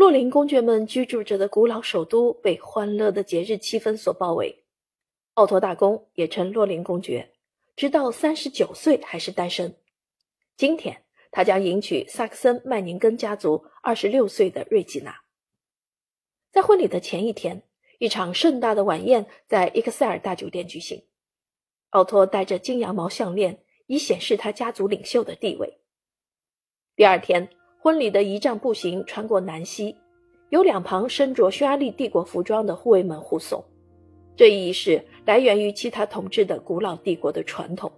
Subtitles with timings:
[0.00, 4.64] 洛林公爵们居住着的古老首都被欢乐的节日气氛所包围。
[5.34, 7.32] 奥托大公也称洛林公爵，
[7.76, 9.76] 直到三十九岁还是单身。
[10.56, 15.20] 今天，他将迎娶萨克森曼宁根家族二十六岁的瑞吉娜。
[16.50, 17.62] 在婚礼的前一天，
[17.98, 21.04] 一场盛大的晚宴在伊克塞尔大酒店举行。
[21.90, 25.82] 奥托戴着金羊毛项链，以显示他家族领袖的地位。
[26.96, 27.50] 第二天。
[27.82, 29.96] 婚礼的仪仗步行穿过南溪，
[30.50, 33.64] 有两旁身着匈牙利帝国服装的护卫们护送。
[34.36, 37.90] 这一仪式来源于其他统治的古老帝国的传统，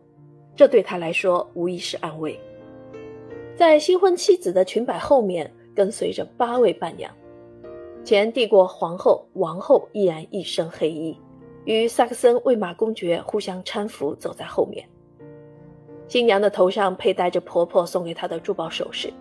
[0.55, 2.38] 这对他来说无疑是安慰。
[3.57, 7.12] 在新婚妻子的裙摆后面跟随着八位伴娘，
[8.05, 11.19] 前帝国皇后、王后依然一身黑衣，
[11.65, 14.88] 与萨克森魏玛公爵互相搀扶走在后面。
[16.07, 19.12] 新娘的头上佩戴着婆婆送给她的珠宝首饰。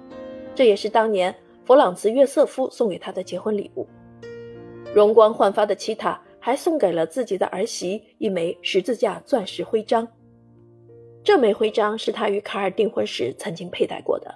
[0.54, 1.34] 这也是当年
[1.66, 3.88] 弗朗茨·约瑟夫送给她的结婚礼物。
[4.94, 10.08] 容光焕发的齐塔还送给了自己的儿媳一枚十字架钻石徽章。
[11.24, 14.34] 这枚徽章是他与卡尔订婚时曾经佩戴过的，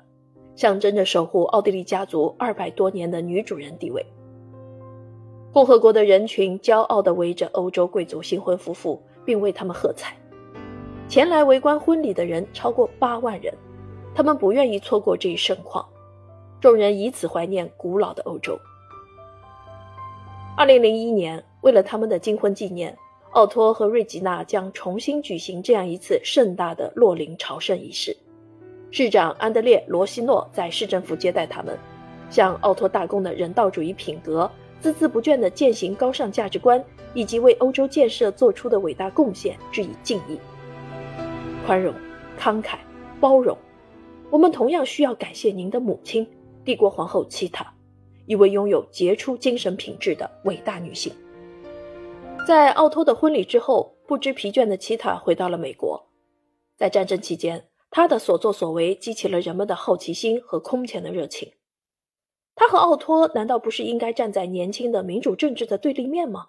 [0.56, 4.06] 象征着守护奥地利家族二百多年的女主人地位。
[5.52, 10.16] 共和国的人群骄傲地围着欧洲贵族新婚夫妇，并为他们喝彩。
[11.10, 13.54] 前来围观婚礼的人超过八万人，
[14.14, 15.86] 他们不愿意错过这一盛况。
[16.62, 18.60] 众人以此怀念古老的欧洲。
[20.58, 22.98] 二零零一年，为了他们的金婚纪念，
[23.32, 28.16] 奥托和瑞吉娜将重新举行这样一次盛大的洛林朝圣仪式。
[28.90, 31.78] 市长安德烈·罗西诺在市政府接待他们，
[32.30, 34.50] 向奥托大公的人道主义品格、
[34.82, 36.82] 孜孜不倦的践行高尚价值观
[37.14, 40.40] 以及为欧洲建设做出的伟大贡献致以敬意。
[41.68, 41.94] 宽容、
[42.40, 42.78] 慷慨、
[43.20, 43.58] 包容，
[44.30, 46.26] 我们同样需要感谢您的母亲。
[46.66, 47.72] 帝国皇后齐塔，
[48.26, 51.14] 一位拥有杰出精神品质的伟大女性。
[52.48, 56.08] 在奥托的婚礼之后，不知疲倦的齐塔回到了美国。
[56.76, 61.54] 在战争期间，他的所作所为激起了人们的好奇心和空前的热情。
[62.56, 66.48] 他和奥托难道不是应该站在年轻的民主政治的对立面吗？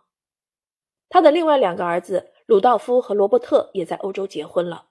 [1.10, 4.87] 他的另外两个儿子鲁道夫和罗伯特也在欧洲结婚了。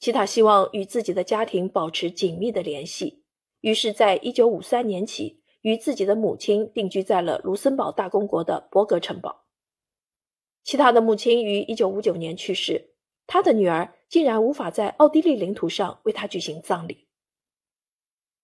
[0.00, 3.22] 齐塔希望与自己的家庭保持紧密的联系。
[3.68, 9.44] 于是，在一九五三年起，与自己的母亲定居在了卢森堡大公国的伯格城堡。
[10.64, 12.94] 其他的母亲于一九五九年去世，
[13.26, 17.08] 他的女儿竟然无法在奥地利领土上为他举行葬礼。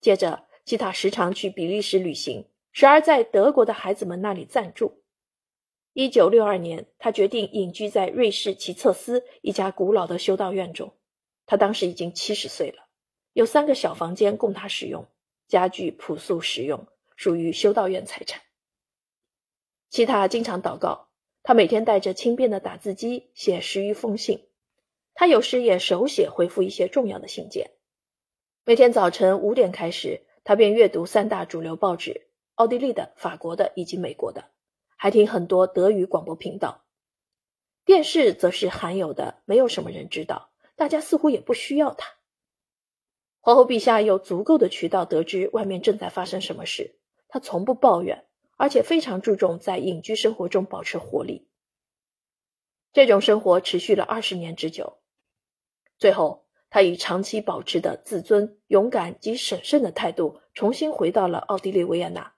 [0.02, 5.04] 接着，其他时常去比利时旅行，时而在德国的孩子们那里暂住。
[5.94, 10.92] 一九六二年，他决定隐居在瑞士齐策斯一家古老的修道院中。
[11.46, 12.84] 他当时已经七十岁了。
[13.32, 15.08] 有三个小房间供他使用，
[15.54, 18.42] 家具朴素实用，属于修道院财产。
[19.88, 21.10] 其他经常祷告，
[21.44, 24.48] 他每天带着轻便的打字机写十余封信，
[25.14, 27.70] 他有时也手写回复一些重要的信件。
[28.64, 32.26] 每天早晨五点开始，他便阅读三大主流报纸：
[32.56, 34.50] 奥地利的、法国的以及美国的，
[34.96, 36.84] 还听很多德语广播频道。
[37.84, 42.08] 电视则是罕有的，没有什么人知道，大家似乎也不需要它。
[43.44, 46.96] 皇后陛下有足够的渠道得知外面正在发生什么事，
[47.28, 48.24] 她从不抱怨，
[48.56, 51.46] 而且非常注重在隐居生活中保持活力。
[52.94, 54.96] 这种生活持续了二十年之久，
[55.98, 62.32] 最后他以长期保持的自尊、勇敢及审慎的态度重新回到了奥地利维也纳。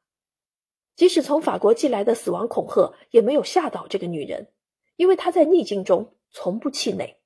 [0.96, 4.48] 即使从法国寄来的死亡恐吓也没有吓倒这个女人，
[4.96, 7.20] 因为她在逆境中从不气馁。